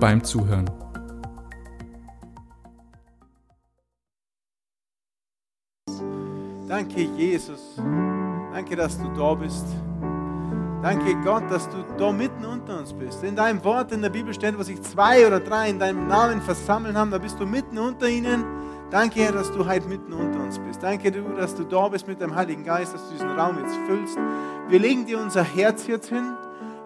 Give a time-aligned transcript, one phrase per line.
[0.00, 0.68] beim Zuhören.
[6.66, 7.60] Danke, Jesus.
[8.52, 9.66] Danke, dass du da bist.
[10.82, 13.22] Danke, Gott, dass du da mitten unter uns bist.
[13.22, 16.40] In deinem Wort in der Bibel steht, wo sich zwei oder drei in deinem Namen
[16.40, 18.44] versammeln haben, da bist du mitten unter ihnen.
[18.90, 20.82] Danke, Herr, dass du heute mitten unter uns bist.
[20.82, 23.76] Danke, du, dass du da bist mit deinem Heiligen Geist, dass du diesen Raum jetzt
[23.86, 24.16] füllst.
[24.68, 26.34] Wir legen dir unser Herz jetzt hin.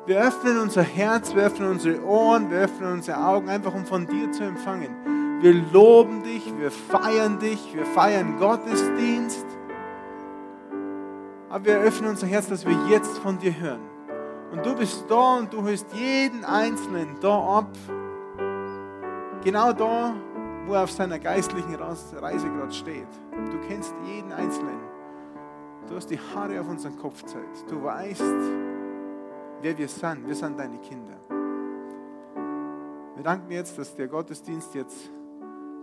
[0.06, 4.06] Wir öffnen unser Herz, wir öffnen unsere Ohren, wir öffnen unsere Augen, einfach um von
[4.06, 5.40] dir zu empfangen.
[5.40, 9.46] Wir loben dich, wir feiern dich, wir feiern Gottesdienst.
[11.48, 13.80] Aber wir öffnen unser Herz, dass wir jetzt von dir hören.
[14.52, 17.70] Und du bist da und du hörst jeden Einzelnen da ab.
[19.42, 20.14] Genau da,
[20.66, 23.08] wo er auf seiner geistlichen Reise gerade steht.
[23.50, 24.80] Du kennst jeden Einzelnen.
[25.88, 27.70] Du hast die Haare auf unseren Kopf Zeit.
[27.70, 28.22] Du weißt,
[29.62, 30.26] wer wir sind.
[30.26, 31.16] Wir sind deine Kinder.
[33.14, 35.10] Wir danken jetzt, dass der Gottesdienst jetzt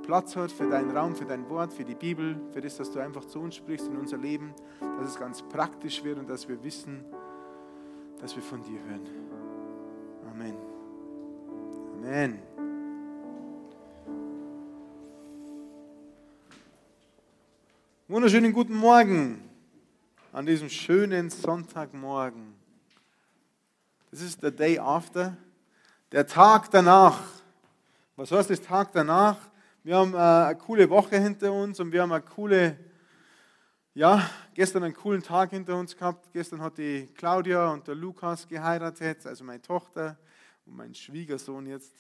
[0.04, 3.00] Platz hat für deinen Raum, für dein Wort, für die Bibel, für das, dass du
[3.00, 6.64] einfach zu uns sprichst in unser Leben, dass es ganz praktisch wird und dass wir
[6.64, 7.06] wissen,
[8.20, 9.08] dass wir von dir hören.
[10.32, 10.56] Amen.
[11.98, 12.40] Amen.
[18.08, 19.50] Wunderschönen guten Morgen
[20.34, 22.61] an diesem schönen Sonntagmorgen.
[24.14, 25.38] Das ist der Day After,
[26.12, 27.18] der Tag danach.
[28.18, 29.38] Was heißt das Tag danach?
[29.86, 32.78] Wir haben äh, eine coole Woche hinter uns und wir haben eine coole,
[33.94, 36.30] ja, gestern einen coolen Tag hinter uns gehabt.
[36.34, 40.18] Gestern hat die Claudia und der Lukas geheiratet, also meine Tochter
[40.66, 41.96] und mein Schwiegersohn jetzt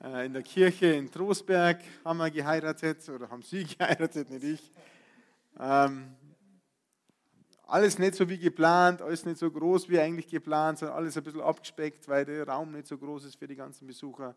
[0.00, 4.70] äh, in der Kirche in Trostberg haben wir geheiratet oder haben sie geheiratet, nicht ich.
[5.58, 6.14] Ähm,
[7.66, 11.22] alles nicht so wie geplant, alles nicht so groß wie eigentlich geplant, sondern alles ein
[11.22, 14.34] bisschen abgespeckt, weil der Raum nicht so groß ist für die ganzen Besucher.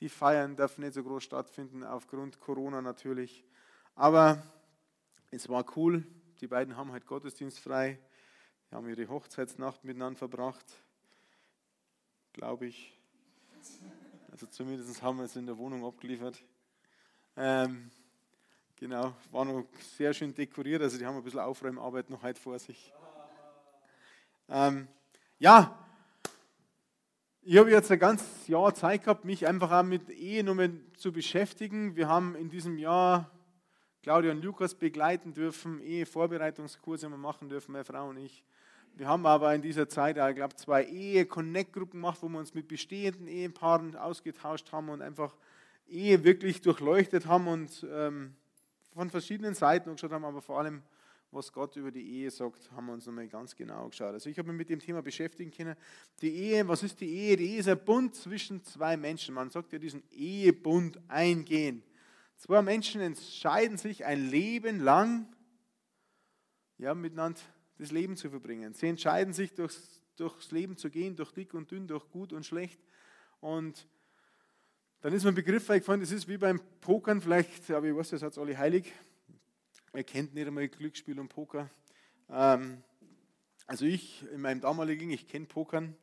[0.00, 3.44] Die Feiern dürfen nicht so groß stattfinden, aufgrund Corona natürlich.
[3.96, 4.42] Aber
[5.30, 6.06] es war cool.
[6.40, 7.98] Die beiden haben halt Gottesdienst frei.
[8.70, 10.66] Die haben ihre Hochzeitsnacht miteinander verbracht.
[12.32, 12.96] Glaube ich.
[14.30, 16.44] Also zumindest haben wir es in der Wohnung abgeliefert.
[17.36, 17.90] Ähm,
[18.80, 19.64] Genau, war noch
[19.96, 22.92] sehr schön dekoriert, also die haben ein bisschen Aufräumarbeit noch heute vor sich.
[24.48, 24.86] Ähm,
[25.40, 25.76] ja,
[27.42, 31.96] ich habe jetzt ein ganzes Jahr Zeit gehabt, mich einfach auch mit Ehenummern zu beschäftigen.
[31.96, 33.28] Wir haben in diesem Jahr
[34.04, 38.44] Claudia und Lukas begleiten dürfen, Ehevorbereitungskurse haben wir machen dürfen, meine Frau und ich.
[38.94, 42.68] Wir haben aber in dieser Zeit, ich glaube, zwei Ehe-Connect-Gruppen gemacht, wo wir uns mit
[42.68, 45.36] bestehenden Ehepaaren ausgetauscht haben und einfach
[45.88, 48.36] Ehe wirklich durchleuchtet haben und ähm,
[48.98, 50.82] von verschiedenen Seiten angeschaut haben, aber vor allem,
[51.30, 54.12] was Gott über die Ehe sagt, haben wir uns nochmal ganz genau angeschaut.
[54.12, 55.76] Also ich habe mich mit dem Thema beschäftigen können.
[56.20, 57.36] Die Ehe, was ist die Ehe?
[57.36, 59.36] Die Ehe ist ein Bund zwischen zwei Menschen.
[59.36, 61.84] Man sagt ja diesen Ehebund eingehen.
[62.38, 65.28] Zwei Menschen entscheiden sich ein Leben lang
[66.78, 67.40] ja, miteinander
[67.78, 68.74] das Leben zu verbringen.
[68.74, 72.44] Sie entscheiden sich durchs, durchs Leben zu gehen, durch dick und dünn, durch gut und
[72.44, 72.80] schlecht.
[73.40, 73.86] Und
[75.00, 78.10] dann ist mir ein Begriff eingefallen, das ist wie beim Pokern, vielleicht, aber ich weiß,
[78.10, 78.92] das hat alle heilig.
[79.92, 81.70] Er kennt nicht einmal Glücksspiel und Poker.
[82.28, 82.82] Ähm,
[83.66, 85.94] also ich, in meinem damaligen, ich kenne Pokern.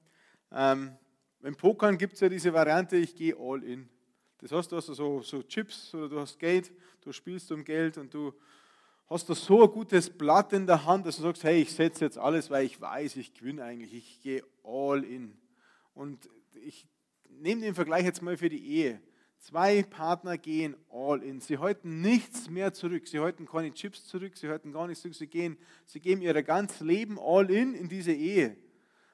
[0.52, 0.96] Ähm,
[1.42, 3.90] beim Pokern gibt es ja diese Variante, ich gehe all in.
[4.40, 7.98] Das heißt, du hast so, so Chips oder du hast Geld, du spielst um Geld
[7.98, 8.34] und du
[9.10, 12.06] hast da so ein gutes Blatt in der Hand, dass du sagst, hey, ich setze
[12.06, 15.38] jetzt alles, weil ich weiß, ich gewinne eigentlich, ich gehe all in.
[15.94, 16.88] Und ich
[17.40, 19.02] nehme den Vergleich jetzt mal für die Ehe.
[19.40, 21.40] Zwei Partner gehen all in.
[21.40, 23.08] Sie halten nichts mehr zurück.
[23.08, 24.38] Sie halten keine Chips zurück.
[24.38, 25.16] Sie halten gar nichts zurück.
[25.16, 28.58] Sie, gehen, sie geben ihr ganzes Leben all in in diese Ehe.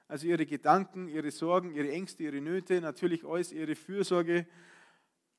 [0.07, 4.45] Also ihre Gedanken, ihre Sorgen, ihre Ängste, ihre Nöte, natürlich alles, ihre Fürsorge,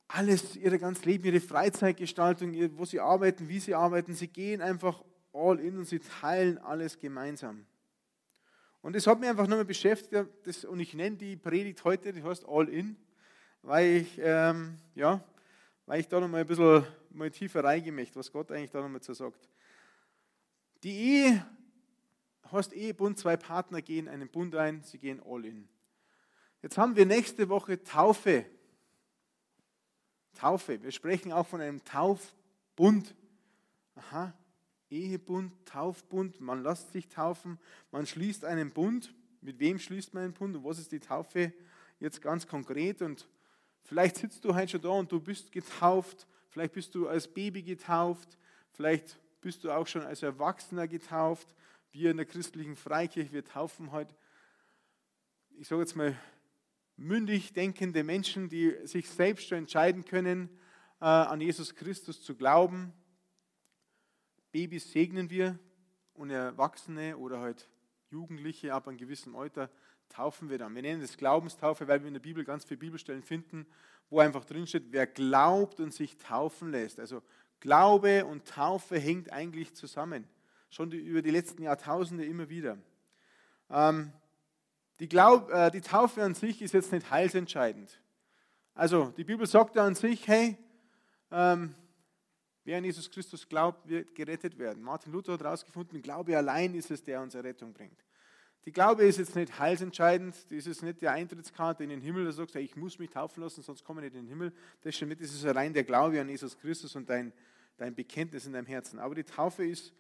[0.08, 4.14] alles, ihr ganzes Leben, ihre Freizeitgestaltung, wo sie arbeiten, wie sie arbeiten.
[4.14, 5.02] Sie gehen einfach
[5.32, 7.66] all in und sie teilen alles gemeinsam.
[8.82, 12.22] Und das hat mich einfach nochmal beschäftigt das, und ich nenne die Predigt heute, die
[12.22, 12.96] heißt All In,
[13.62, 15.22] weil ich, ähm, ja,
[15.86, 19.00] weil ich da nochmal ein bisschen mal tiefer reingehen möchte, was Gott eigentlich da nochmal
[19.00, 19.48] zu sagt.
[20.82, 21.46] Die Ehe
[22.50, 25.68] heißt Ehebund, zwei Partner gehen einen Bund ein, sie gehen All In.
[26.60, 28.44] Jetzt haben wir nächste Woche Taufe.
[30.34, 30.82] Taufe.
[30.82, 33.14] Wir sprechen auch von einem Taufbund.
[33.94, 34.32] Aha,
[34.92, 37.58] Ehebund, Taufbund, man lässt sich taufen,
[37.90, 39.14] man schließt einen Bund.
[39.40, 41.52] Mit wem schließt man einen Bund und was ist die Taufe
[41.98, 43.02] jetzt ganz konkret?
[43.02, 43.28] Und
[43.82, 47.62] vielleicht sitzt du heute schon da und du bist getauft, vielleicht bist du als Baby
[47.62, 48.38] getauft,
[48.70, 51.54] vielleicht bist du auch schon als Erwachsener getauft.
[51.90, 54.14] Wir in der christlichen Freikirche, wir taufen heute,
[55.58, 56.16] ich sage jetzt mal,
[56.96, 60.48] mündig denkende Menschen, die sich selbst schon entscheiden können,
[61.00, 62.92] äh, an Jesus Christus zu glauben.
[64.52, 65.58] Babys segnen wir
[66.14, 67.68] und Erwachsene oder halt
[68.10, 69.70] Jugendliche ab einem gewissen Alter
[70.10, 70.74] taufen wir dann.
[70.74, 73.66] Wir nennen das Glaubenstaufe, weil wir in der Bibel ganz viele Bibelstellen finden,
[74.10, 77.00] wo einfach drin steht, wer glaubt und sich taufen lässt.
[77.00, 77.22] Also
[77.60, 80.28] Glaube und Taufe hängt eigentlich zusammen.
[80.68, 82.76] Schon die, über die letzten Jahrtausende immer wieder.
[83.70, 84.12] Ähm,
[85.00, 88.00] die, Glaub, äh, die Taufe an sich ist jetzt nicht heilsentscheidend.
[88.74, 90.58] Also die Bibel sagt ja an sich, hey,
[91.30, 91.74] ähm,
[92.64, 94.82] wer an Jesus Christus glaubt, wird gerettet werden.
[94.82, 98.04] Martin Luther hat herausgefunden, Glaube allein ist es, der uns Errettung bringt.
[98.64, 102.32] Die Glaube ist jetzt nicht heilsentscheidend, das ist nicht die Eintrittskarte in den Himmel, da
[102.32, 104.52] sagst du, ich muss mich taufen lassen, sonst komme ich nicht in den Himmel.
[104.82, 107.32] Das ist nicht, das ist allein der Glaube an Jesus Christus und dein,
[107.76, 109.00] dein Bekenntnis in deinem Herzen.
[109.00, 109.92] Aber die Taufe ist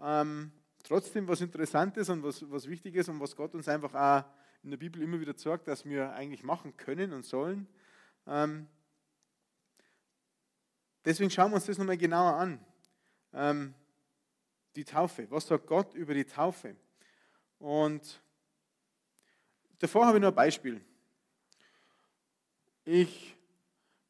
[0.00, 0.50] ähm,
[0.82, 4.24] trotzdem was Interessantes und was, was Wichtiges und was Gott uns einfach auch
[4.64, 7.68] in der Bibel immer wieder sagt, dass wir eigentlich machen können und sollen.
[8.26, 8.66] Ähm,
[11.08, 12.60] deswegen schauen wir uns das nochmal genauer an.
[13.32, 13.74] Ähm,
[14.76, 15.28] die Taufe.
[15.30, 16.76] Was sagt Gott über die Taufe?
[17.58, 18.22] Und
[19.78, 20.80] davor habe ich noch ein Beispiel.
[22.84, 23.34] Ich,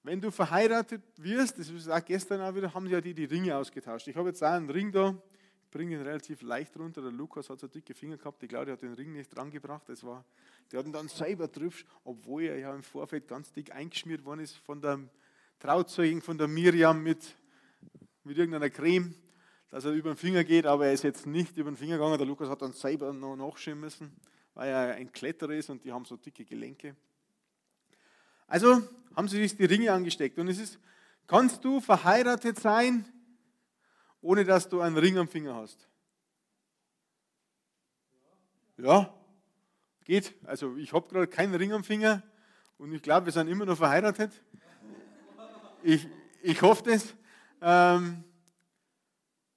[0.03, 3.25] wenn du verheiratet wirst, das ist auch gestern auch wieder, haben sie ja die, die
[3.25, 4.09] Ringe ausgetauscht.
[4.09, 5.17] Ich habe jetzt auch einen Ring da,
[5.71, 7.01] bringe ihn relativ leicht runter.
[7.01, 9.89] Der Lukas hat so dicke Finger gehabt, die Claudia hat den Ring nicht drangebracht.
[9.89, 10.25] Das war,
[10.71, 14.41] der hat ihn dann selber drüber, obwohl er ja im Vorfeld ganz dick eingeschmiert worden
[14.41, 15.09] ist von der
[15.59, 17.37] Trauzeugin, von der Miriam mit,
[18.25, 19.15] mit irgendeiner Creme,
[19.71, 22.19] dass er über den Finger geht, aber er ist jetzt nicht über den Finger gegangen.
[22.19, 24.17] Der Lukas hat dann selber noch nachschauen müssen,
[24.55, 26.97] weil er ein Kletterer ist und die haben so dicke Gelenke.
[28.47, 28.83] Also
[29.15, 30.39] haben sie sich die Ringe angesteckt.
[30.39, 30.79] Und es ist,
[31.27, 33.05] kannst du verheiratet sein
[34.21, 35.89] ohne dass du einen Ring am Finger hast?
[38.77, 39.13] Ja,
[40.05, 40.35] geht.
[40.45, 42.23] Also ich habe gerade keinen Ring am Finger
[42.79, 44.33] und ich glaube, wir sind immer noch verheiratet.
[45.83, 46.09] Ich,
[46.43, 47.15] ich hoffe das.
[47.63, 48.25] Ähm,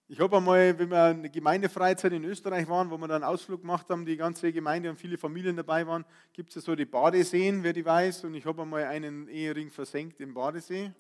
[0.07, 3.61] ich habe einmal, wenn wir eine Gemeindefreizeit in Österreich waren, wo wir dann einen Ausflug
[3.61, 6.85] gemacht haben, die ganze Gemeinde und viele Familien dabei waren, gibt es ja so die
[6.85, 8.25] Badeseen, wer die weiß.
[8.25, 10.91] Und ich habe einmal einen Ehering versenkt im Badesee.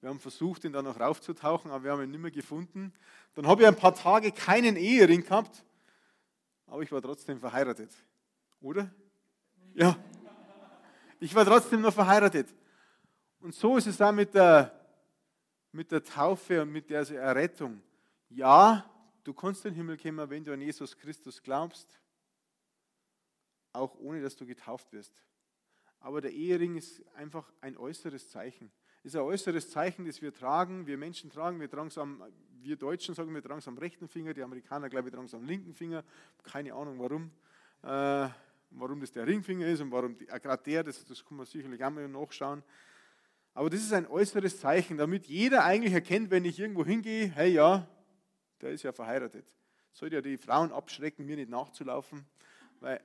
[0.00, 2.92] Wir haben versucht, ihn dann noch raufzutauchen, aber wir haben ihn nicht mehr gefunden.
[3.34, 5.64] Dann habe ich ein paar Tage keinen Ehering gehabt,
[6.66, 7.90] aber ich war trotzdem verheiratet.
[8.60, 8.90] Oder?
[9.74, 9.96] Ja.
[11.20, 12.48] Ich war trotzdem noch verheiratet.
[13.40, 14.72] Und so ist es auch mit der,
[15.72, 17.82] mit der Taufe und mit der Errettung.
[18.28, 18.88] Ja,
[19.24, 22.00] du kannst in den Himmel kommen, wenn du an Jesus Christus glaubst,
[23.72, 25.14] auch ohne dass du getauft wirst.
[26.00, 28.70] Aber der Ehering ist einfach ein äußeres Zeichen
[29.02, 30.86] ist ein äußeres Zeichen, das wir tragen.
[30.86, 32.22] Wir Menschen tragen, wir tragen es am,
[32.60, 35.34] wir Deutschen sagen, wir tragen es am rechten Finger, die Amerikaner, glaube ich, tragen es
[35.34, 36.04] am linken Finger.
[36.42, 37.30] Keine Ahnung warum.
[37.82, 38.28] Äh,
[38.72, 41.82] warum das der Ringfinger ist und warum äh, gerade der, das, das kann man sicherlich
[41.82, 42.62] auch mal nachschauen.
[43.54, 47.52] Aber das ist ein äußeres Zeichen, damit jeder eigentlich erkennt, wenn ich irgendwo hingehe, hey
[47.52, 47.86] ja,
[48.60, 49.44] der ist ja verheiratet.
[49.92, 52.24] Sollte ja die Frauen abschrecken, mir nicht nachzulaufen,
[52.80, 53.00] weil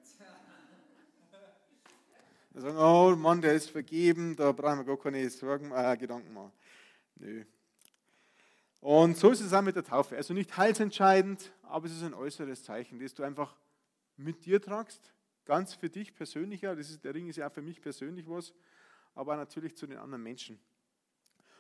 [2.52, 6.34] wir sagen, oh Mann, der ist vergeben, da brauchen wir gar keine Sorgen, äh, Gedanken
[6.34, 6.54] machen.
[7.16, 7.44] Nö.
[8.80, 10.16] Und so ist es auch mit der Taufe.
[10.16, 13.58] Also nicht heilsentscheidend, aber es ist ein äußeres Zeichen, das du einfach
[14.16, 15.12] mit dir tragst,
[15.44, 16.76] ganz für dich persönlicher.
[16.76, 18.54] Das ist, der Ring ist ja auch für mich persönlich was,
[19.16, 20.60] aber natürlich zu den anderen Menschen.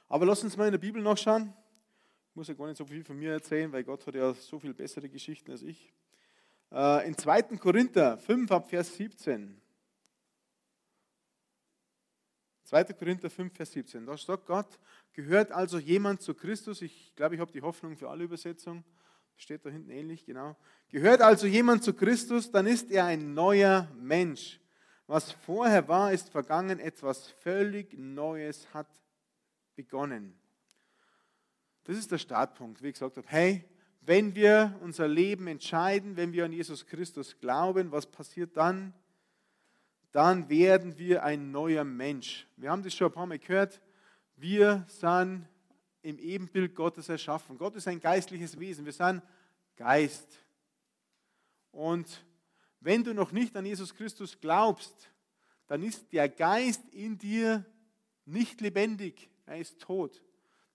[0.07, 1.53] Aber lass uns mal in der Bibel nachschauen.
[2.29, 4.59] Ich muss ja gar nicht so viel von mir erzählen, weil Gott hat ja so
[4.59, 5.91] viel bessere Geschichten als ich.
[6.71, 7.57] Äh, in 2.
[7.57, 9.59] Korinther 5 ab Vers 17.
[12.65, 12.83] 2.
[12.85, 14.05] Korinther 5, Vers 17.
[14.05, 14.79] Da sagt Gott,
[15.13, 16.81] gehört also jemand zu Christus?
[16.81, 18.83] Ich glaube, ich habe die Hoffnung für alle Übersetzungen.
[19.37, 20.55] Steht da hinten ähnlich, genau.
[20.89, 24.59] Gehört also jemand zu Christus, dann ist er ein neuer Mensch.
[25.07, 28.87] Was vorher war, ist vergangen, etwas völlig Neues hat
[29.75, 30.37] begonnen.
[31.83, 33.27] Das ist der Startpunkt, wie ich gesagt habe.
[33.27, 33.63] Hey,
[34.01, 38.93] wenn wir unser Leben entscheiden, wenn wir an Jesus Christus glauben, was passiert dann?
[40.15, 42.47] dann werden wir ein neuer Mensch.
[42.55, 43.81] Wir haben das schon ein paar Mal gehört.
[44.37, 45.45] Wir sind
[46.03, 47.57] im Ebenbild Gottes erschaffen.
[47.57, 48.85] Gott ist ein geistliches Wesen.
[48.85, 49.21] Wir sind
[49.75, 50.41] Geist.
[51.73, 52.25] Und
[52.85, 55.09] wenn du noch nicht an Jesus Christus glaubst,
[55.65, 57.65] dann ist der Geist in dir
[58.25, 59.27] nicht lebendig.
[59.47, 60.21] er ist tot.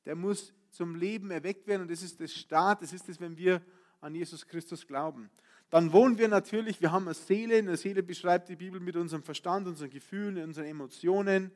[0.05, 3.37] Der muss zum Leben erweckt werden und das ist das Start, das ist es, wenn
[3.37, 3.63] wir
[4.01, 5.31] an Jesus Christus glauben.
[5.71, 9.23] Dann wohnen wir natürlich, wir haben eine Seele, eine Seele beschreibt die Bibel mit unserem
[9.23, 11.53] Verstand, unseren Gefühlen, unseren Emotionen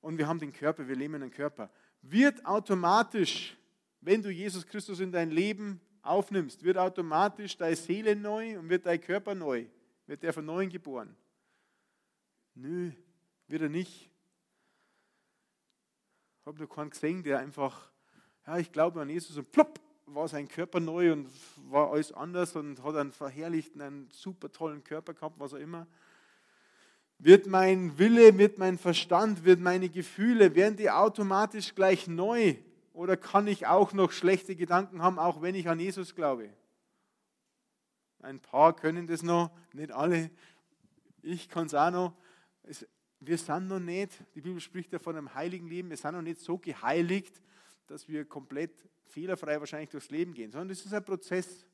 [0.00, 1.68] und wir haben den Körper, wir leben in einem Körper.
[2.00, 3.58] Wird automatisch,
[4.00, 8.86] wenn du Jesus Christus in dein Leben aufnimmst, wird automatisch deine Seele neu und wird
[8.86, 9.66] dein Körper neu.
[10.12, 11.16] Wird der von neuem geboren?
[12.54, 12.90] Nö,
[13.48, 14.10] wird er nicht.
[16.38, 17.90] Ich habe noch keinen gesehen, der einfach,
[18.46, 21.30] ja, ich glaube an Jesus und plopp, war sein Körper neu und
[21.70, 25.86] war alles anders und hat einen verherrlichten, einen super tollen Körper gehabt, was auch immer.
[27.18, 32.56] Wird mein Wille, wird mein Verstand, wird meine Gefühle, werden die automatisch gleich neu?
[32.92, 36.50] Oder kann ich auch noch schlechte Gedanken haben, auch wenn ich an Jesus glaube?
[38.22, 40.30] Ein paar können das noch, nicht alle.
[41.22, 42.14] Ich kann es auch noch.
[43.18, 46.22] wir sind noch nicht, die Bibel spricht ja von einem heiligen Leben, wir sind noch
[46.22, 47.42] nicht so geheiligt,
[47.88, 51.66] dass wir komplett fehlerfrei wahrscheinlich durchs Leben gehen, sondern es ist ein Prozess,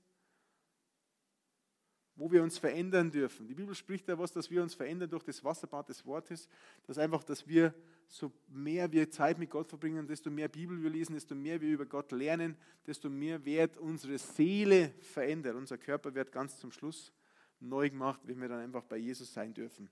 [2.19, 3.47] wo wir uns verändern dürfen.
[3.47, 6.49] Die Bibel spricht da was, dass wir uns verändern durch das Wasserbad des Wortes,
[6.87, 7.73] dass einfach, dass wir
[8.09, 11.69] so mehr wir Zeit mit Gott verbringen, desto mehr Bibel wir lesen, desto mehr wir
[11.69, 12.57] über Gott lernen,
[12.87, 15.55] desto mehr wird unsere Seele verändert.
[15.55, 17.13] Unser Körper wird ganz zum Schluss
[17.61, 19.89] neu gemacht, wenn wir dann einfach bei Jesus sein dürfen.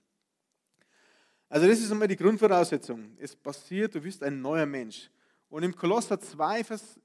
[1.49, 3.16] Also das ist einmal die Grundvoraussetzung.
[3.18, 5.11] Es passiert, du bist ein neuer Mensch.
[5.49, 7.00] Und im Kolosser 2, Vers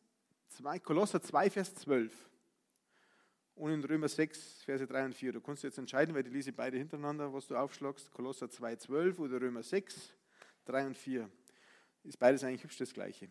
[0.47, 2.30] 2, Kolosser 2, Vers 12
[3.55, 5.33] und in Römer 6, Verse 3 und 4.
[5.33, 8.11] Du kannst jetzt entscheiden, weil die lese beide hintereinander, was du aufschlagst.
[8.11, 10.13] Kolosser 2, 12 oder Römer 6,
[10.65, 11.29] 3 und 4.
[12.03, 13.29] Ist beides eigentlich hübsch das Gleiche.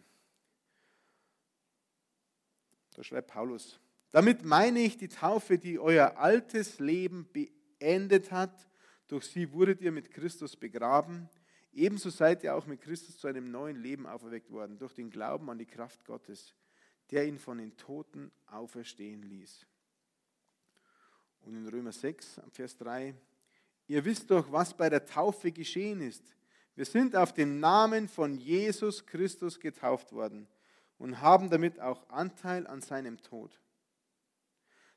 [2.95, 8.69] Da schreibt Paulus, damit meine ich die Taufe, die euer altes Leben beendet hat.
[9.09, 11.29] Durch sie wurdet ihr mit Christus begraben.
[11.73, 15.49] Ebenso seid ihr auch mit Christus zu einem neuen Leben auferweckt worden, durch den Glauben
[15.51, 16.55] an die Kraft Gottes
[17.11, 19.67] der ihn von den Toten auferstehen ließ.
[21.43, 23.15] Und in Römer 6, Vers 3,
[23.89, 26.23] ihr wisst doch, was bei der Taufe geschehen ist.
[26.75, 30.47] Wir sind auf den Namen von Jesus Christus getauft worden
[30.99, 33.59] und haben damit auch Anteil an seinem Tod.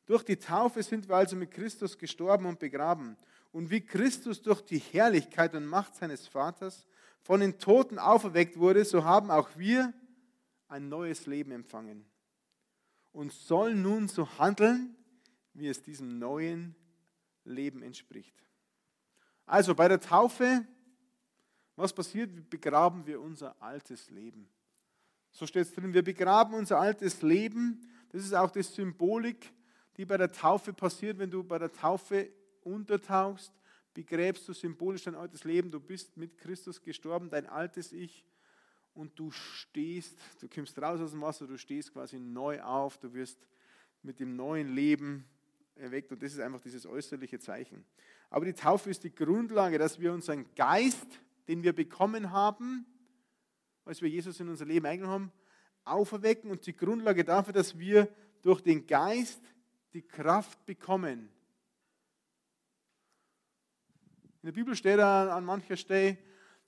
[0.06, 3.18] Durch die Taufe sind wir also mit Christus gestorben und begraben.
[3.52, 6.86] Und wie Christus durch die Herrlichkeit und Macht seines Vaters
[7.22, 9.94] von den Toten auferweckt wurde, so haben auch wir
[10.68, 12.06] ein neues Leben empfangen
[13.14, 14.96] und soll nun so handeln,
[15.54, 16.76] wie es diesem neuen
[17.46, 18.36] Leben entspricht.
[19.46, 20.66] Also bei der Taufe,
[21.76, 22.50] was passiert?
[22.50, 24.48] Begraben wir unser altes Leben.
[25.32, 27.82] So steht es drin, wir begraben unser altes Leben.
[28.10, 29.52] Das ist auch die Symbolik,
[29.98, 32.30] die bei der Taufe passiert, wenn du bei der Taufe
[32.62, 33.52] untertauchst,
[33.94, 38.26] begräbst du symbolisch dein altes Leben, du bist mit Christus gestorben, dein altes Ich
[38.94, 43.14] und du stehst, du kommst raus aus dem Wasser, du stehst quasi neu auf, du
[43.14, 43.40] wirst
[44.02, 45.26] mit dem neuen Leben
[45.76, 47.86] erweckt und das ist einfach dieses äußerliche Zeichen.
[48.30, 52.86] Aber die Taufe ist die Grundlage, dass wir unseren Geist, den wir bekommen haben,
[53.86, 55.32] als wir Jesus in unser Leben eingenommen haben,
[55.86, 58.08] auferwecken und die Grundlage dafür, dass wir
[58.42, 59.42] durch den Geist
[59.94, 61.30] die Kraft bekommen.
[64.42, 66.18] In der Bibel steht an, an mancher Stelle,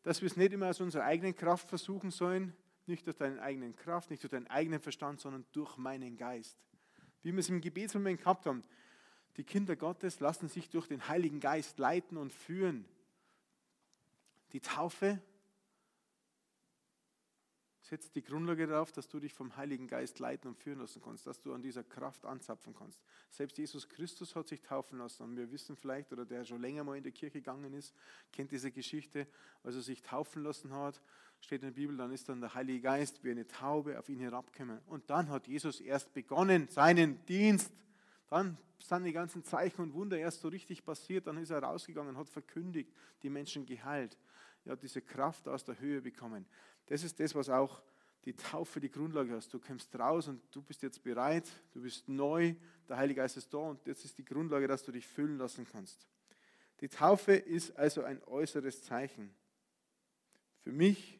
[0.03, 2.53] dass wir es nicht immer aus unserer eigenen Kraft versuchen sollen,
[2.85, 6.57] nicht durch deine eigene Kraft, nicht durch deinen eigenen Verstand, sondern durch meinen Geist.
[7.23, 8.63] Wie wir es im Gebetsmoment gehabt haben.
[9.37, 12.85] Die Kinder Gottes lassen sich durch den Heiligen Geist leiten und führen.
[14.53, 15.21] Die Taufe
[17.81, 21.27] setzt die Grundlage darauf, dass du dich vom Heiligen Geist leiten und führen lassen kannst,
[21.27, 22.99] dass du an dieser Kraft anzapfen kannst.
[23.29, 26.83] Selbst Jesus Christus hat sich taufen lassen und wir wissen vielleicht, oder der schon länger
[26.83, 27.93] mal in die Kirche gegangen ist,
[28.31, 29.27] kennt diese Geschichte,
[29.63, 30.99] als er sich taufen lassen hat,
[31.41, 34.19] steht in der Bibel, dann ist dann der Heilige Geist wie eine Taube auf ihn
[34.19, 34.79] herabgekommen.
[34.87, 37.71] Und dann hat Jesus erst begonnen, seinen Dienst.
[38.27, 41.27] Dann sind die ganzen Zeichen und Wunder erst so richtig passiert.
[41.27, 42.91] Dann ist er rausgegangen, hat verkündigt,
[43.23, 44.17] die Menschen geheilt.
[44.65, 46.45] Er hat diese Kraft aus der Höhe bekommen.
[46.87, 47.81] Das ist das, was auch
[48.25, 49.53] die Taufe die Grundlage hast.
[49.53, 52.55] Du kommst raus und du bist jetzt bereit, du bist neu,
[52.89, 55.65] der Heilige Geist ist da und jetzt ist die Grundlage, dass du dich füllen lassen
[55.71, 56.07] kannst.
[56.81, 59.33] Die Taufe ist also ein äußeres Zeichen
[60.63, 61.19] für mich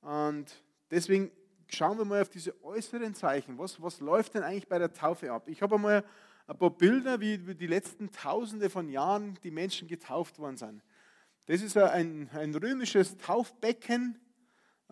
[0.00, 0.46] und
[0.90, 1.30] deswegen
[1.74, 3.58] schauen wir mal auf diese äußeren Zeichen.
[3.58, 5.48] Was, was läuft denn eigentlich bei der Taufe ab?
[5.48, 6.04] Ich habe einmal
[6.46, 10.82] ein paar Bilder, wie die letzten Tausende von Jahren die Menschen getauft worden sind.
[11.46, 14.18] Das ist ein, ein römisches Taufbecken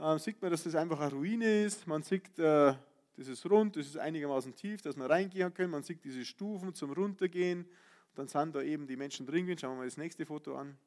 [0.01, 1.87] äh, sieht man, dass das einfach eine Ruine ist.
[1.87, 2.73] Man sieht, äh,
[3.17, 5.71] das ist rund, das ist einigermaßen tief, dass man reingehen kann.
[5.71, 7.63] Man sieht diese Stufen zum Runtergehen.
[7.63, 9.47] Und dann sind da eben die Menschen drin.
[9.59, 10.79] Schauen wir mal das nächste Foto an.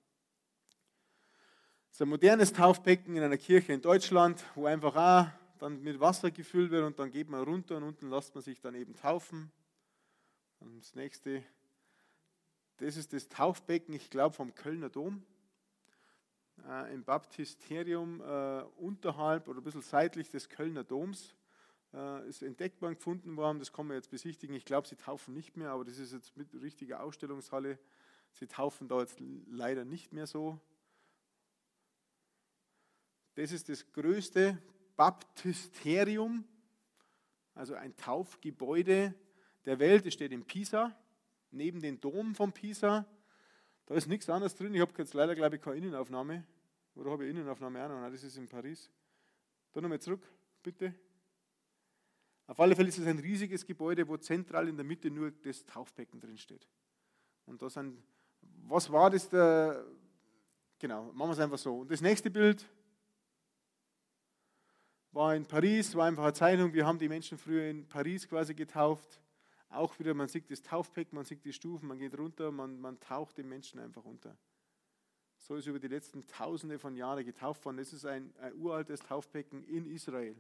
[1.90, 5.28] Das ist ein modernes Taufbecken in einer Kirche in Deutschland, wo einfach auch
[5.62, 8.60] dann mit Wasser gefüllt wird und dann geht man runter und unten lässt man sich
[8.60, 9.52] dann eben taufen.
[10.60, 11.44] Und das nächste,
[12.78, 15.24] das ist das Taufbecken, ich glaube, vom Kölner Dom.
[16.68, 21.36] Äh, Im Baptisterium äh, unterhalb oder ein bisschen seitlich des Kölner Doms
[21.94, 23.60] äh, ist entdeckbar gefunden worden.
[23.60, 24.56] Das kann man jetzt besichtigen.
[24.56, 27.78] Ich glaube, sie taufen nicht mehr, aber das ist jetzt mit richtiger Ausstellungshalle.
[28.34, 30.60] Sie taufen da jetzt leider nicht mehr so.
[33.36, 34.58] Das ist das größte
[34.96, 36.46] Baptisterium,
[37.54, 39.14] also ein Taufgebäude
[39.66, 40.06] der Welt.
[40.06, 40.96] Es steht in Pisa,
[41.52, 43.06] neben dem Dom von Pisa.
[43.86, 44.74] Da ist nichts anderes drin.
[44.74, 46.46] Ich habe jetzt leider, glaube ich, keine Innenaufnahme.
[46.96, 48.02] Oder habe ich Innenaufnahme auch noch?
[48.02, 48.90] Nein, das ist in Paris.
[49.74, 50.22] Da nochmal zurück,
[50.62, 50.94] bitte.
[52.48, 55.66] Auf alle Fälle ist es ein riesiges Gebäude, wo zentral in der Mitte nur das
[55.66, 56.68] Taufbecken drin steht.
[57.46, 57.98] Und da sind,
[58.68, 59.30] was war das?
[59.30, 59.86] Der,
[60.78, 61.80] genau, machen wir es einfach so.
[61.80, 62.68] Und das nächste Bild
[65.12, 66.74] war in Paris, war einfach eine Zeichnung.
[66.74, 69.20] Wir haben die Menschen früher in Paris quasi getauft.
[69.70, 73.00] Auch wieder, man sieht das Taufbecken, man sieht die Stufen, man geht runter, man, man
[73.00, 74.38] taucht den Menschen einfach unter.
[75.38, 77.78] So ist über die letzten Tausende von Jahren getauft worden.
[77.78, 80.36] Das ist ein, ein uraltes Taufbecken in Israel.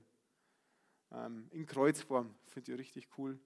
[1.12, 3.40] Ähm, in Kreuzform, finde ich richtig cool.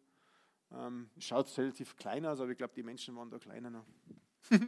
[0.71, 3.85] Ähm, schaut relativ klein aus, aber ich glaube, die Menschen waren da kleiner noch.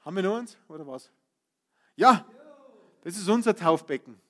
[0.00, 1.10] Haben wir noch eins oder was?
[1.96, 2.26] Ja,
[3.02, 4.20] das ist unser Taufbecken.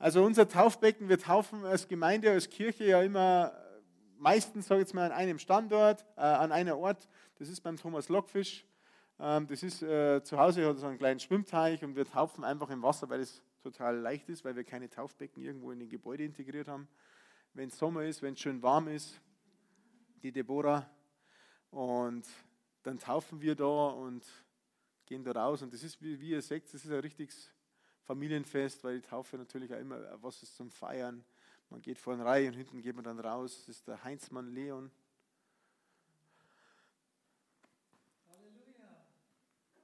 [0.00, 3.52] Also unser Taufbecken, wir taufen als Gemeinde, als Kirche ja immer
[4.16, 7.06] meistens, sage ich jetzt mal, an einem Standort, äh, an einem Ort.
[7.38, 8.64] Das ist beim Thomas Lockfisch.
[9.18, 12.70] Ähm, das ist äh, zu Hause hat so einen kleinen Schwimmteich und wir taufen einfach
[12.70, 16.24] im Wasser, weil es total leicht ist, weil wir keine Taufbecken irgendwo in den Gebäude
[16.24, 16.88] integriert haben.
[17.52, 19.20] Wenn es Sommer ist, wenn es schön warm ist,
[20.22, 20.88] die Deborah.
[21.70, 22.26] Und
[22.84, 24.24] dann taufen wir da und
[25.04, 25.60] gehen da raus.
[25.60, 27.50] Und das ist, wie, wie ihr seht, das ist ein richtiges
[28.10, 31.24] Familienfest, weil die Taufe natürlich auch immer was ist zum Feiern.
[31.68, 33.58] Man geht vorne rein und hinten geht man dann raus.
[33.58, 34.90] Das ist der Heinzmann Leon.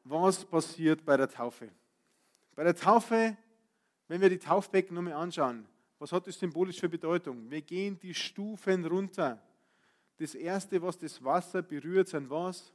[0.02, 1.70] Was passiert bei der Taufe?
[2.56, 3.36] Bei der Taufe,
[4.08, 5.64] wenn wir die Taufbecken nochmal anschauen,
[6.00, 7.48] was hat das symbolisch für Bedeutung?
[7.48, 9.40] Wir gehen die Stufen runter.
[10.16, 12.72] Das erste, was das Wasser berührt, sind was?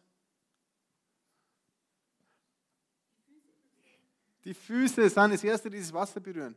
[4.44, 6.56] Die Füße sind das erste, die das Wasser berühren.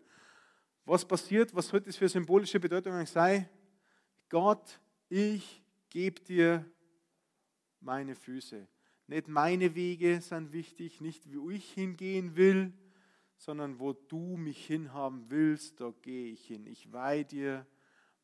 [0.84, 1.54] Was passiert?
[1.54, 3.48] Was soll das für symbolische Bedeutung sein?
[4.28, 6.64] Gott, ich gebe dir
[7.80, 8.66] meine Füße.
[9.06, 12.72] Nicht meine Wege sind wichtig, nicht wie ich hingehen will,
[13.36, 16.66] sondern wo du mich hinhaben willst, da gehe ich hin.
[16.66, 17.66] Ich weihe dir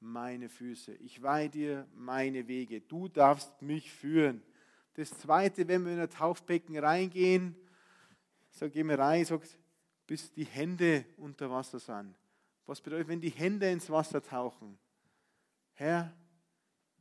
[0.01, 0.95] meine Füße.
[0.95, 2.81] Ich weihe dir meine Wege.
[2.81, 4.43] Du darfst mich führen.
[4.95, 7.55] Das Zweite, wenn wir in ein Taufbecken reingehen,
[8.51, 9.59] so gehen wir rein, sagt,
[10.07, 12.17] bis die Hände unter Wasser sind.
[12.67, 14.79] Was bedeutet, wenn die Hände ins Wasser tauchen?
[15.75, 16.13] Herr,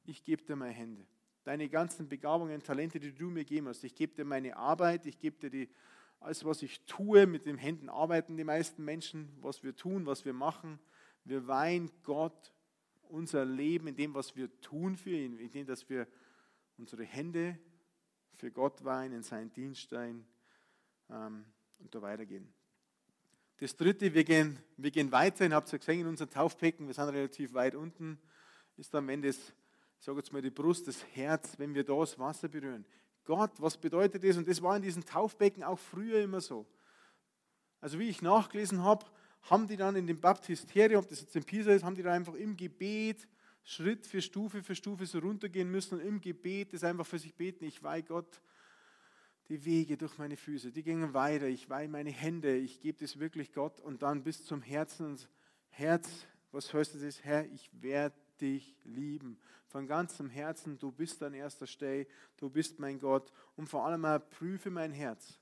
[0.06, 1.06] ich gebe dir meine Hände.
[1.44, 3.84] Deine ganzen Begabungen, Talente, die du mir gegeben hast.
[3.84, 5.70] Ich gebe dir meine Arbeit, ich gebe dir die,
[6.20, 7.26] alles, was ich tue.
[7.26, 10.80] Mit den Händen arbeiten die meisten Menschen, was wir tun, was wir machen.
[11.24, 12.54] Wir weihen Gott
[13.10, 16.08] unser Leben in dem, was wir tun für ihn, in dem, dass wir
[16.78, 17.58] unsere Hände
[18.36, 20.26] für Gott weihen, in seinen Dienst ähm,
[21.10, 22.52] und da weitergehen.
[23.58, 26.88] Das dritte, wir gehen, wir gehen weiter, ihr habt es ja gesehen in unseren Taufbecken,
[26.88, 28.18] wir sind relativ weit unten,
[28.78, 32.00] ist dann, wenn das, ich sage jetzt mal, die Brust, das Herz, wenn wir da
[32.00, 32.86] das Wasser berühren.
[33.26, 34.38] Gott, was bedeutet das?
[34.38, 36.66] Und das war in diesen Taufbecken auch früher immer so.
[37.82, 39.06] Also wie ich nachgelesen habe,
[39.44, 42.14] haben die dann in dem Baptisterium, ob das jetzt in Pisa ist, haben die da
[42.14, 43.28] einfach im Gebet
[43.64, 47.36] Schritt für Stufe für Stufe so runtergehen müssen und im Gebet das einfach für sich
[47.36, 47.66] beten.
[47.66, 48.42] Ich weiß Gott,
[49.50, 51.48] die Wege durch meine Füße, die gingen weiter.
[51.48, 55.08] Ich weihe meine Hände, ich gebe das wirklich Gott und dann bis zum Herzen.
[55.08, 55.30] Und
[55.70, 57.24] Herz, was heißt das?
[57.24, 59.40] Herr, ich werde dich lieben.
[59.68, 62.08] Von ganzem Herzen, du bist an erster Stelle,
[62.38, 63.32] du bist mein Gott.
[63.56, 65.40] Und vor allem mal prüfe mein Herz.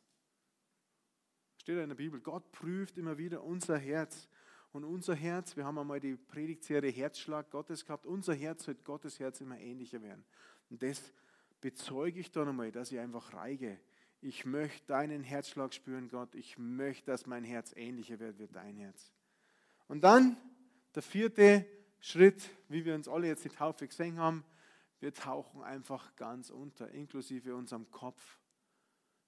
[1.58, 4.30] Steht in der Bibel, Gott prüft immer wieder unser Herz.
[4.72, 9.20] Und unser Herz, wir haben einmal die Predigtserie Herzschlag Gottes gehabt, unser Herz wird Gottes
[9.20, 10.24] Herz immer ähnlicher werden.
[10.70, 11.12] Und das
[11.60, 13.80] bezeuge ich dann einmal, dass ich einfach reige
[14.22, 16.34] ich möchte deinen Herzschlag spüren, Gott.
[16.36, 19.12] Ich möchte, dass mein Herz ähnlicher wird wie dein Herz.
[19.88, 20.38] Und dann
[20.96, 21.66] der vierte
[22.00, 24.44] Schritt, wie wir uns alle jetzt die Taufe gesehen haben,
[25.00, 28.40] wir tauchen einfach ganz unter, inklusive unserem Kopf.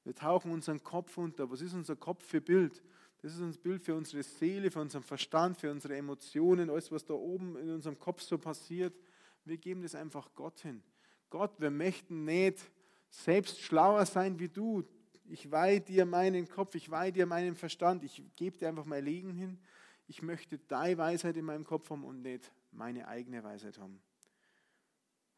[0.04, 1.52] Wir tauchen unseren Kopf unter.
[1.52, 2.82] Was ist unser Kopf für Bild?
[3.22, 7.06] Das ist unser Bild für unsere Seele, für unseren Verstand, für unsere Emotionen, alles, was
[7.06, 8.98] da oben in unserem Kopf so passiert.
[9.46, 10.82] Wir geben das einfach Gott hin.
[11.30, 12.72] Gott, wir möchten nicht
[13.10, 14.84] selbst schlauer sein wie du.
[15.26, 19.06] Ich weihe dir meinen Kopf, ich weihe dir meinen Verstand, ich gebe dir einfach mein
[19.06, 19.60] Leben hin.
[20.08, 24.02] Ich möchte deine Weisheit in meinem Kopf haben und nicht meine eigene Weisheit haben.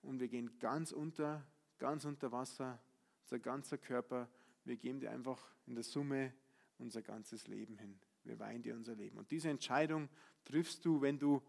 [0.02, 1.46] Und wir gehen ganz unter,
[1.78, 2.80] ganz unter Wasser,
[3.24, 4.30] unser ganzer Körper.
[4.64, 6.34] Wir geben dir einfach in der Summe
[6.78, 8.00] unser ganzes Leben hin.
[8.24, 9.18] Wir weihen dir unser Leben.
[9.18, 10.10] Und diese Entscheidung
[10.46, 11.42] triffst du, wenn du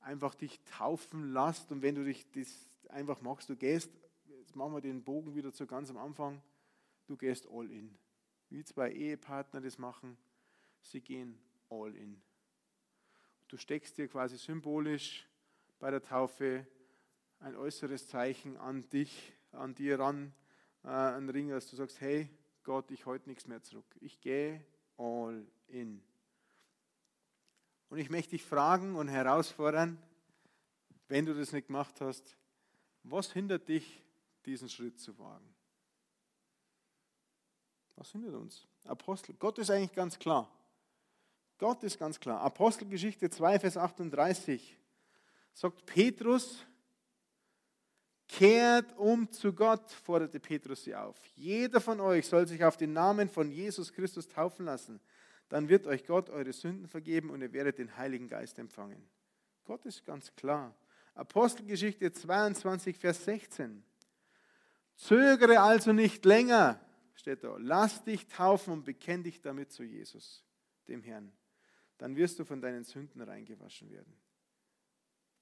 [0.00, 2.48] einfach dich taufen lässt und wenn du dich das
[2.88, 3.48] einfach machst.
[3.50, 3.90] Du gehst,
[4.50, 6.42] jetzt machen wir den Bogen wieder zu ganz am Anfang,
[7.06, 7.96] du gehst all in.
[8.48, 10.16] Wie zwei Ehepartner das machen,
[10.80, 12.20] sie gehen all in.
[13.46, 15.24] Du steckst dir quasi symbolisch
[15.78, 16.66] bei der Taufe
[17.38, 20.34] ein äußeres Zeichen an dich, an dir ran,
[20.82, 22.28] äh, ein Ring, dass du sagst, hey
[22.64, 23.86] Gott, ich halte nichts mehr zurück.
[24.00, 26.02] Ich gehe all in.
[27.88, 29.96] Und ich möchte dich fragen und herausfordern,
[31.06, 32.36] wenn du das nicht gemacht hast,
[33.04, 34.02] was hindert dich,
[34.46, 35.54] diesen Schritt zu wagen?
[37.96, 38.66] Was hindert uns?
[38.84, 39.34] Apostel.
[39.38, 40.50] Gott ist eigentlich ganz klar.
[41.58, 42.40] Gott ist ganz klar.
[42.40, 44.78] Apostelgeschichte 2, Vers 38
[45.52, 46.64] sagt Petrus,
[48.26, 51.16] kehrt um zu Gott, forderte Petrus sie auf.
[51.34, 55.00] Jeder von euch soll sich auf den Namen von Jesus Christus taufen lassen.
[55.50, 59.04] Dann wird euch Gott eure Sünden vergeben und ihr werdet den Heiligen Geist empfangen.
[59.64, 60.74] Gott ist ganz klar.
[61.14, 63.82] Apostelgeschichte 22, Vers 16.
[65.00, 66.78] Zögere also nicht länger,
[67.14, 67.56] steht da.
[67.58, 70.44] Lass dich taufen und bekenn dich damit zu Jesus,
[70.88, 71.32] dem Herrn.
[71.96, 74.14] Dann wirst du von deinen Sünden reingewaschen werden.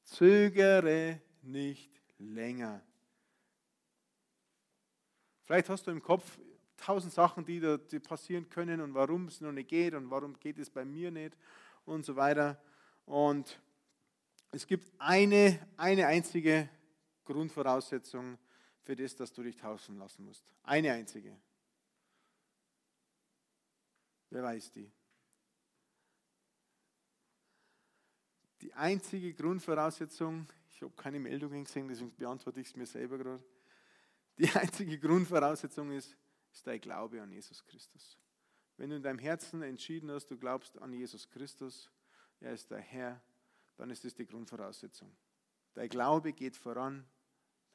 [0.04, 2.82] Zögere nicht länger.
[5.42, 6.38] Vielleicht hast du im Kopf
[6.76, 10.58] tausend Sachen, die, da, passieren können und warum es noch nicht geht und warum geht
[10.58, 11.36] es bei mir nicht
[11.84, 12.62] und so weiter.
[13.06, 13.60] Und
[14.52, 16.68] es gibt eine, eine einzige
[17.24, 18.38] Grundvoraussetzung
[18.88, 20.42] für das, dass du dich taufen lassen musst.
[20.62, 21.38] Eine einzige.
[24.30, 24.90] Wer weiß die?
[28.62, 33.44] Die einzige Grundvoraussetzung, ich habe keine Meldungen gesehen, deswegen beantworte ich es mir selber gerade.
[34.38, 36.16] Die einzige Grundvoraussetzung ist,
[36.50, 38.18] ist dein Glaube an Jesus Christus.
[38.78, 41.90] Wenn du in deinem Herzen entschieden hast, du glaubst an Jesus Christus,
[42.40, 43.20] er ist der Herr,
[43.76, 45.14] dann ist das die Grundvoraussetzung.
[45.74, 47.06] Dein Glaube geht voran,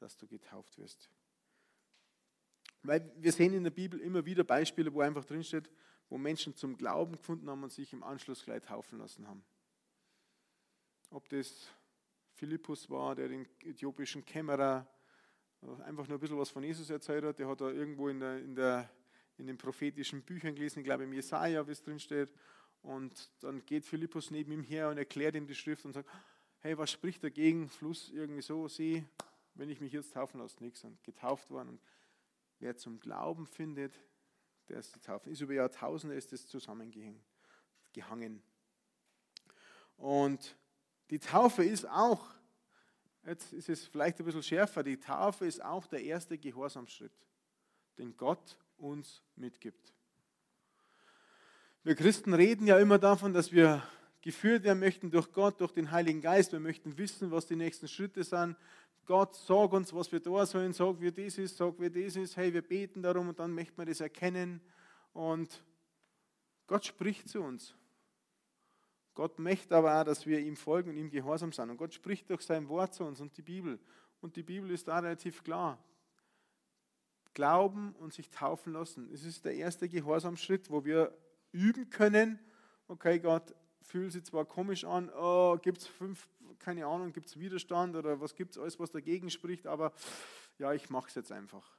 [0.04, 1.10] dass du getauft wirst.
[2.82, 5.70] Weil wir sehen in der Bibel immer wieder Beispiele, wo einfach drinsteht,
[6.10, 9.42] wo Menschen zum Glauben gefunden haben und sich im Anschluss gleich taufen lassen haben.
[11.08, 11.70] Ob das
[12.34, 14.86] Philippus war, der den äthiopischen Kämmerer
[15.84, 17.38] einfach nur ein bisschen was von Jesus erzählt hat.
[17.38, 18.90] Der hat da irgendwo in, der, in, der,
[19.38, 22.30] in den prophetischen Büchern gelesen, ich glaube im Jesaja, wie es drin steht.
[22.82, 26.10] Und dann geht Philippus neben ihm her und erklärt ihm die Schrift und sagt:
[26.58, 27.68] Hey, was spricht dagegen?
[27.68, 29.06] Fluss irgendwie so, See,
[29.54, 30.84] wenn ich mich jetzt taufen lasse, nichts.
[30.84, 31.70] Und getauft worden.
[31.70, 31.80] Und
[32.58, 33.94] wer zum Glauben findet,
[34.68, 35.26] der ist getauft.
[35.26, 38.42] Ist über Jahrtausende ist das zusammengehangen.
[39.96, 40.56] Und
[41.10, 42.34] die Taufe ist auch
[43.26, 44.82] Jetzt ist es vielleicht ein bisschen schärfer.
[44.82, 47.12] Die Taufe ist auch der erste Gehorsamschritt,
[47.96, 49.94] den Gott uns mitgibt.
[51.84, 53.82] Wir Christen reden ja immer davon, dass wir
[54.20, 56.52] geführt werden möchten durch Gott, durch den Heiligen Geist.
[56.52, 58.56] Wir möchten wissen, was die nächsten Schritte sind.
[59.06, 62.36] Gott, sag uns, was wir da sollen, sag, wie das ist, sag, wie das ist.
[62.36, 64.60] Hey, wir beten darum und dann möchten wir das erkennen.
[65.12, 65.62] Und
[66.66, 67.74] Gott spricht zu uns.
[69.14, 71.70] Gott möchte aber auch, dass wir ihm folgen und ihm gehorsam sind.
[71.70, 73.78] Und Gott spricht durch sein Wort zu uns und die Bibel.
[74.20, 75.78] Und die Bibel ist da relativ klar.
[77.34, 79.10] Glauben und sich taufen lassen.
[79.12, 81.16] Es ist der erste Gehorsamschritt, wo wir
[81.52, 82.38] üben können.
[82.88, 87.38] Okay, Gott, fühlt sich zwar komisch an, oh, gibt es fünf, keine Ahnung, gibt es
[87.38, 89.92] Widerstand oder was gibt es alles, was dagegen spricht, aber
[90.58, 91.76] ja, ich mache es jetzt einfach.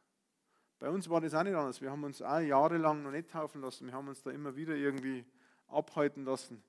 [0.79, 1.81] Bei uns war das auch nicht anders.
[1.81, 3.87] Wir haben uns auch jahrelang noch nicht taufen lassen.
[3.87, 5.25] Wir haben uns da immer wieder irgendwie
[5.67, 6.61] abhalten lassen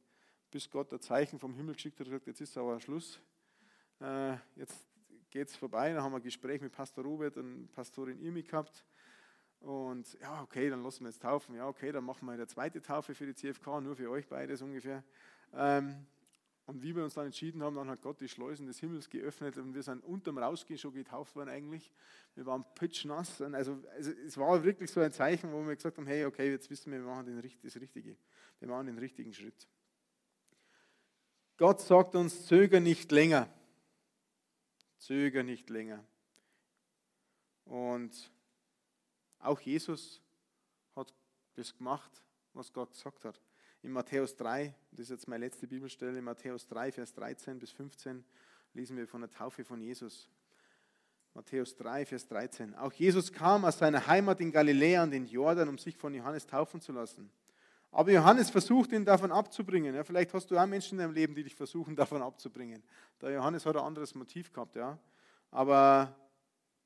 [0.50, 3.20] bis Gott ein Zeichen vom Himmel geschickt hat und gesagt, jetzt ist aber Schluss.
[4.00, 4.88] Äh, jetzt
[5.30, 5.92] geht es vorbei.
[5.92, 8.84] Dann haben wir ein Gespräch mit Pastor Robert und Pastorin Irmi gehabt.
[9.60, 11.54] Und ja, okay, dann lassen wir jetzt taufen.
[11.56, 14.62] Ja, okay, dann machen wir eine zweite Taufe für die CFK, nur für euch beides
[14.62, 15.02] ungefähr.
[15.52, 16.06] Ähm,
[16.66, 19.56] und wie wir uns dann entschieden haben, dann hat Gott die Schleusen des Himmels geöffnet
[19.56, 21.92] und wir sind unterm Rausgehen schon getauft worden eigentlich.
[22.34, 23.40] Wir waren pitchnass.
[23.40, 26.68] Also, also es war wirklich so ein Zeichen, wo wir gesagt haben, hey, okay, jetzt
[26.68, 28.16] wissen wir, wir machen den, das Richtige.
[28.58, 29.68] Wir machen den richtigen Schritt.
[31.56, 33.48] Gott sagt uns, zöger nicht länger.
[34.98, 36.04] Zöger nicht länger.
[37.64, 38.30] Und
[39.38, 40.20] auch Jesus
[40.96, 41.14] hat
[41.54, 42.10] das gemacht,
[42.52, 43.40] was Gott gesagt hat.
[43.86, 47.70] In Matthäus 3, das ist jetzt meine letzte Bibelstelle, in Matthäus 3, Vers 13 bis
[47.70, 48.24] 15
[48.74, 50.28] lesen wir von der Taufe von Jesus.
[51.34, 52.74] Matthäus 3, Vers 13.
[52.74, 56.48] Auch Jesus kam aus seiner Heimat in Galiläa an den Jordan, um sich von Johannes
[56.48, 57.30] taufen zu lassen.
[57.92, 59.94] Aber Johannes versucht ihn davon abzubringen.
[59.94, 62.82] Ja, vielleicht hast du auch Menschen in deinem Leben, die dich versuchen, davon abzubringen.
[63.22, 64.98] Der Johannes hat ein anderes Motiv gehabt, ja.
[65.52, 66.12] Aber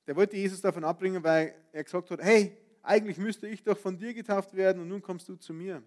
[0.06, 3.96] der wollte Jesus davon abbringen, weil er gesagt hat, hey, eigentlich müsste ich doch von
[3.96, 5.82] dir getauft werden und nun kommst du zu mir.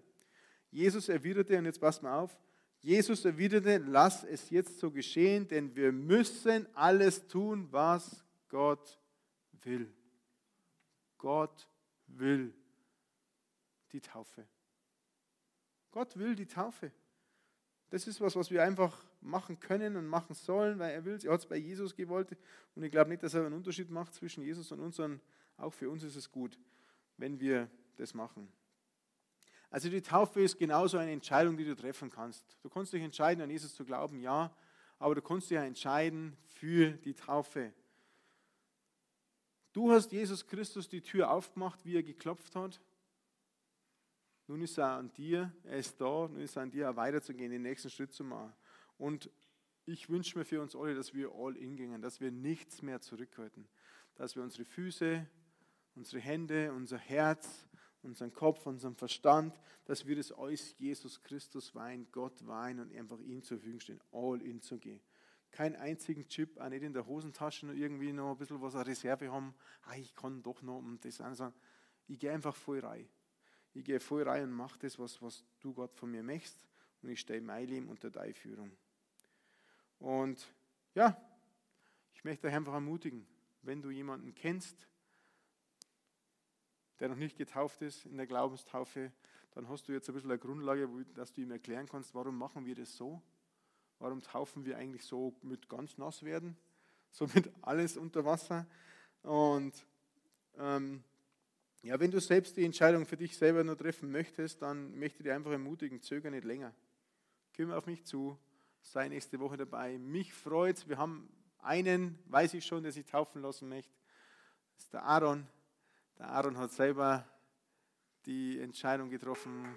[0.74, 2.36] Jesus erwiderte, und jetzt passt mal auf,
[2.80, 8.98] Jesus erwiderte, lass es jetzt so geschehen, denn wir müssen alles tun, was Gott
[9.62, 9.88] will.
[11.16, 11.68] Gott
[12.08, 12.52] will
[13.92, 14.46] die Taufe.
[15.92, 16.90] Gott will die Taufe.
[17.90, 21.24] Das ist was, was wir einfach machen können und machen sollen, weil er will es.
[21.24, 22.36] Er hat es bei Jesus gewollt.
[22.74, 25.20] Und ich glaube nicht, dass er einen Unterschied macht zwischen Jesus und uns, sondern
[25.56, 26.58] auch für uns ist es gut,
[27.16, 28.52] wenn wir das machen.
[29.74, 32.44] Also die Taufe ist genauso eine Entscheidung, die du treffen kannst.
[32.62, 34.56] Du kannst dich entscheiden, an Jesus zu glauben, ja,
[35.00, 37.72] aber du kannst dich entscheiden für die Taufe.
[39.72, 42.80] Du hast Jesus Christus die Tür aufgemacht, wie er geklopft hat.
[44.46, 47.50] Nun ist er an dir, er ist da, nun ist er an dir, auch weiterzugehen,
[47.50, 48.54] den nächsten Schritt zu machen.
[48.96, 49.28] Und
[49.86, 53.00] ich wünsche mir für uns alle, dass wir all in gehen, dass wir nichts mehr
[53.00, 53.66] zurückhalten,
[54.14, 55.26] dass wir unsere Füße,
[55.96, 57.66] unsere Hände, unser Herz,
[58.04, 63.18] unseren Kopf, unseren Verstand, dass wir das alles Jesus Christus weihen, Gott weihen und einfach
[63.20, 65.00] ihm zur Verfügung stehen, all in zu gehen
[65.54, 68.88] keinen einzigen Chip, auch nicht in der Hosentasche noch irgendwie noch ein bisschen was eine
[68.88, 69.54] Reserve haben.
[69.84, 71.54] Ah, ich kann doch noch um das sagen.
[72.08, 73.08] Ich gehe einfach voll rein.
[73.72, 76.66] Ich gehe voll rein und mache das, was, was du Gott von mir möchtest.
[77.02, 78.72] Und ich stehe mein Leben unter deine Führung.
[80.00, 80.52] Und
[80.94, 81.16] ja,
[82.14, 83.24] ich möchte euch einfach ermutigen,
[83.62, 84.88] wenn du jemanden kennst,
[87.00, 89.12] der noch nicht getauft ist in der Glaubenstaufe,
[89.52, 92.66] dann hast du jetzt ein bisschen eine Grundlage, dass du ihm erklären kannst, warum machen
[92.66, 93.22] wir das so
[93.98, 96.56] Warum taufen wir eigentlich so mit ganz nass werden?
[97.10, 98.66] So mit alles unter Wasser?
[99.22, 99.72] Und
[100.58, 101.04] ähm,
[101.84, 105.22] ja, wenn du selbst die Entscheidung für dich selber nur treffen möchtest, dann möchte ich
[105.22, 106.74] dir einfach ermutigen, zöger nicht länger.
[107.56, 108.36] Komm auf mich zu,
[108.82, 109.96] sei nächste Woche dabei.
[109.96, 110.88] Mich freut.
[110.88, 111.28] Wir haben
[111.60, 113.94] einen, weiß ich schon, der sich taufen lassen möchte.
[114.74, 115.46] Das ist der Aaron.
[116.18, 117.26] Der Aaron hat selber
[118.24, 119.76] die Entscheidung getroffen.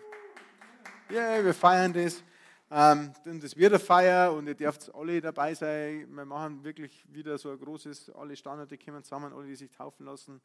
[1.10, 2.24] Yeah, wir feiern das.
[2.70, 6.08] Ähm, das wird eine Feier und ihr dürft alle dabei sein.
[6.14, 10.06] Wir machen wirklich wieder so ein großes, alle Standorte kommen zusammen, alle, die sich taufen
[10.06, 10.42] lassen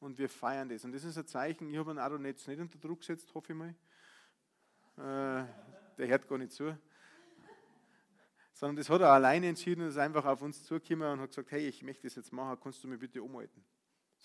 [0.00, 0.84] und wir feiern das.
[0.84, 3.52] Und das ist ein Zeichen, ich habe einen Aaron jetzt nicht unter Druck gesetzt, hoffe
[3.52, 3.74] ich mal.
[4.96, 5.46] Äh,
[5.96, 6.76] der hört gar nicht zu.
[8.52, 11.50] Sondern das hat er alleine entschieden und ist einfach auf uns zugekommen und hat gesagt,
[11.52, 13.64] hey, ich möchte das jetzt machen, kannst du mir bitte umhalten?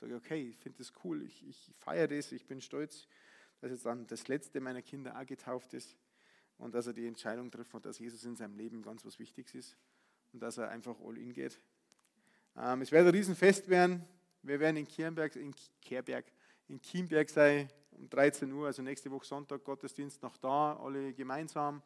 [0.06, 3.08] Sage okay, ich finde das cool, ich, ich feiere das, ich bin stolz,
[3.60, 5.96] dass jetzt dann das letzte meiner Kinder auch getauft ist
[6.60, 9.78] und dass er die Entscheidung trifft, dass Jesus in seinem Leben ganz was Wichtiges ist
[10.32, 11.60] und dass er einfach all in geht.
[12.56, 14.06] Ähm, es wird ein Riesenfest werden.
[14.44, 16.26] Wir werden in Kernberg, in Kerberg,
[16.68, 21.82] in Kienberg sein um 13 Uhr, also nächste Woche Sonntag Gottesdienst noch da, alle gemeinsam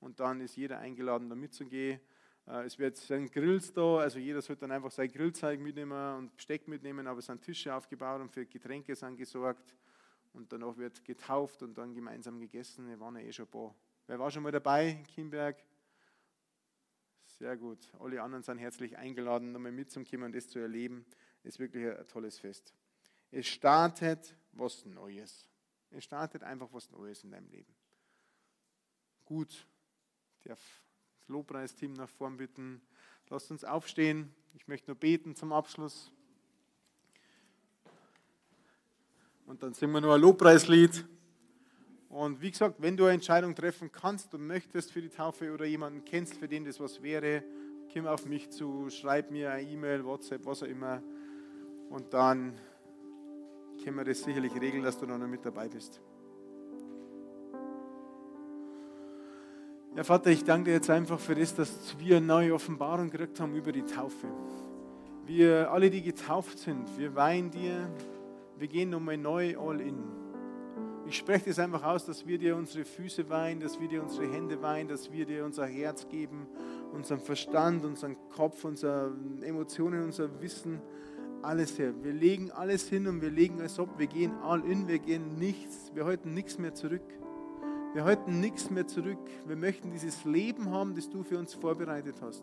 [0.00, 2.00] und dann ist jeder eingeladen, da mitzugehen.
[2.46, 6.36] Äh, es wird sein Grills da, also jeder sollte dann einfach sein Grillzeug mitnehmen und
[6.36, 9.74] Besteck mitnehmen, aber es sind Tische aufgebaut und für Getränke sind gesorgt
[10.32, 12.88] und danach wird getauft und dann gemeinsam gegessen.
[12.88, 13.74] Wir waren ja eh schon ein paar
[14.08, 15.64] Wer war schon mal dabei in Kimberg?
[17.38, 17.78] Sehr gut.
[18.00, 21.06] Alle anderen sind herzlich eingeladen, nochmal mitzukommen und das zu erleben.
[21.42, 22.74] Es ist wirklich ein tolles Fest.
[23.30, 25.48] Es startet was Neues.
[25.90, 27.74] Es startet einfach was Neues in deinem Leben.
[29.24, 29.66] Gut,
[30.42, 30.81] darf
[31.32, 32.80] Lobpreisteam nach vorn bitten.
[33.28, 34.32] Lasst uns aufstehen.
[34.54, 36.12] Ich möchte nur beten zum Abschluss.
[39.46, 41.04] Und dann singen wir nur ein Lobpreislied.
[42.08, 45.64] Und wie gesagt, wenn du eine Entscheidung treffen kannst und möchtest für die Taufe oder
[45.64, 47.42] jemanden kennst, für den das was wäre,
[47.92, 51.02] komm auf mich zu, schreib mir eine E-Mail, WhatsApp, was auch immer.
[51.88, 52.58] Und dann
[53.82, 56.00] können wir das sicherlich regeln, dass du noch mit dabei bist.
[59.94, 63.38] Ja, Vater, ich danke dir jetzt einfach für das, dass wir eine neue Offenbarung gekriegt
[63.40, 64.26] haben über die Taufe.
[65.26, 67.90] Wir alle, die getauft sind, wir weihen dir,
[68.56, 70.02] wir gehen nochmal neu all in.
[71.06, 74.32] Ich spreche das einfach aus, dass wir dir unsere Füße weihen, dass wir dir unsere
[74.32, 76.46] Hände weihen, dass wir dir unser Herz geben,
[76.94, 80.80] unseren Verstand, unseren Kopf, unsere Emotionen, unser Wissen,
[81.42, 81.92] alles her.
[82.00, 83.90] Wir legen alles hin und wir legen es ab.
[83.98, 87.02] Wir gehen all in, wir gehen nichts, wir halten nichts mehr zurück.
[87.94, 89.18] Wir halten nichts mehr zurück.
[89.46, 92.42] Wir möchten dieses Leben haben, das du für uns vorbereitet hast.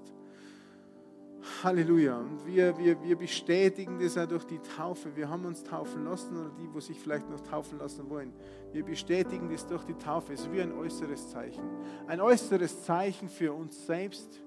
[1.63, 2.19] Halleluja.
[2.19, 5.15] Und wir, wir, wir bestätigen das auch durch die Taufe.
[5.15, 8.33] Wir haben uns taufen lassen oder die, wo sich vielleicht noch taufen lassen wollen.
[8.71, 10.33] Wir bestätigen das durch die Taufe.
[10.33, 11.63] Es ist wie ein äußeres Zeichen.
[12.07, 14.41] Ein äußeres Zeichen für uns selbst,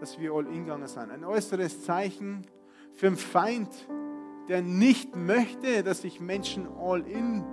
[0.00, 1.10] dass wir all ingegangen sind.
[1.10, 2.46] Ein äußeres Zeichen
[2.94, 3.70] für einen Feind,
[4.48, 7.44] der nicht möchte, dass sich Menschen all in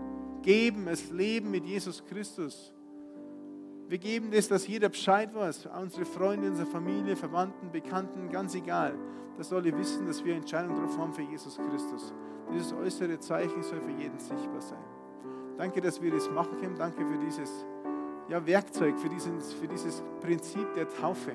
[0.44, 2.74] geben, es leben mit Jesus Christus.
[3.88, 8.94] Wir geben das, dass jeder Bescheid weiß, unsere Freunde, unsere Familie, Verwandten, Bekannten, ganz egal.
[9.38, 12.14] Das soll ihr wissen, dass wir Entscheidungen getroffen haben für Jesus Christus.
[12.54, 14.84] Dieses äußere Zeichen soll für jeden sichtbar sein.
[15.58, 16.76] Danke, dass wir das machen können.
[16.78, 17.66] Danke für dieses
[18.30, 21.32] ja, Werkzeug, für dieses, für dieses Prinzip der Taufe.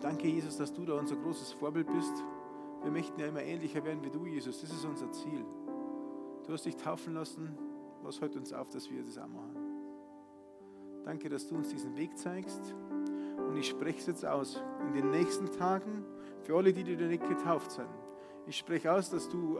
[0.00, 2.24] Danke, Jesus, dass du da unser großes Vorbild bist.
[2.82, 4.60] Wir möchten ja immer ähnlicher werden wie du, Jesus.
[4.60, 5.44] Das ist unser Ziel.
[6.46, 7.56] Du hast dich taufen lassen.
[8.02, 9.56] Was hält uns auf, dass wir das auch machen?
[11.04, 12.74] Danke, dass du uns diesen Weg zeigst.
[13.48, 14.62] Und ich spreche es jetzt aus.
[14.86, 16.04] In den nächsten Tagen,
[16.42, 17.88] für alle, die, die nicht getauft sind,
[18.46, 19.58] ich spreche aus, dass du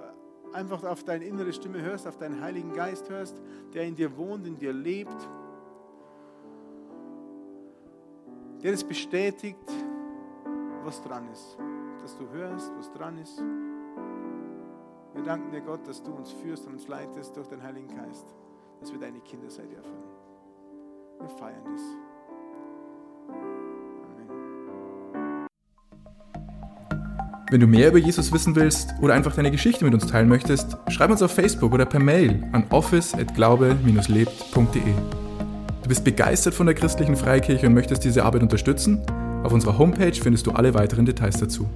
[0.52, 3.40] einfach auf deine innere Stimme hörst, auf deinen Heiligen Geist hörst,
[3.72, 5.28] der in dir wohnt, in dir lebt,
[8.62, 9.58] der es bestätigt,
[10.84, 11.56] was dran ist.
[12.02, 13.42] Dass du hörst, was dran ist.
[15.20, 18.24] Wir danken dir, Gott, dass du uns führst und uns leitest durch den Heiligen Geist,
[18.80, 19.92] dass wir deine Kinder sein dürfen.
[21.20, 21.82] Wir feiern das.
[27.50, 30.78] Wenn du mehr über Jesus wissen willst oder einfach deine Geschichte mit uns teilen möchtest,
[30.88, 34.94] schreib uns auf Facebook oder per Mail an office@glaube-lebt.de.
[35.82, 39.02] Du bist begeistert von der christlichen Freikirche und möchtest diese Arbeit unterstützen?
[39.44, 41.68] Auf unserer Homepage findest du alle weiteren Details dazu.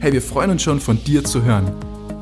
[0.00, 1.72] Hey, wir freuen uns schon von dir zu hören.